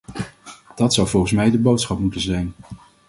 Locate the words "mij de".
1.33-1.57